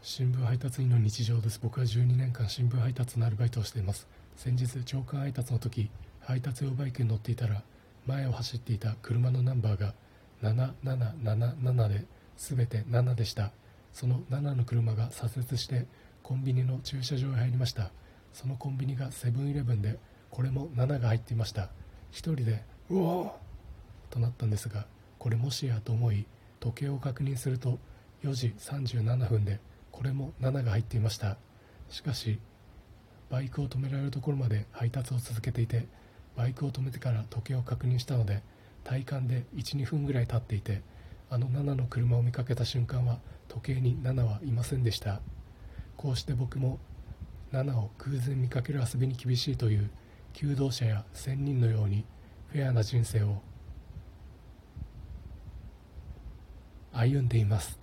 [0.00, 1.58] 新聞配達員の日常です。
[1.60, 4.06] 僕は12年間新聞配達のアルバイトをしています。
[4.36, 5.90] 先日長官配達の時
[6.20, 7.62] 配達用バイクに乗っていたら
[8.06, 9.94] 前を走っていた車のナンバーが
[10.42, 12.04] 7777で
[12.36, 13.50] 全て7でした。
[13.92, 15.86] その7の車が左折して
[16.22, 17.90] コンビニの駐車場へ入りました。
[18.32, 19.98] そのコンビニがセブンイレブンで
[20.30, 21.70] これも7が入っていました。
[22.12, 23.30] 一人で「うおー!」
[24.10, 24.86] となったんですが
[25.18, 26.24] これもしやと思い
[26.60, 27.80] 時計を確認すると
[28.22, 29.60] 4時37分で
[29.98, 31.38] これも7が入っていました。
[31.90, 32.38] しかし
[33.30, 35.88] バイクを止められるところまで配達を続けていて
[36.36, 38.44] バイクを止めてから時計を確認したので
[38.84, 40.82] 体感で12分ぐらい経っていて
[41.30, 45.20] あの7の車を見かけた瞬間は時計に7はいませんでした。
[45.96, 46.78] こうして僕も
[47.50, 49.90] 7を偶然見かける遊びに厳しいという
[50.32, 52.04] 求道者や仙人のように
[52.52, 53.42] フェアな人生を
[56.92, 57.76] 歩んでいます。